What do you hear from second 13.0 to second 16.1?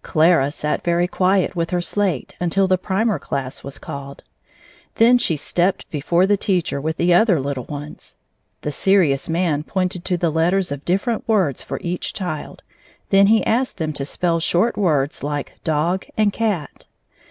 then he asked them to spell short words like dog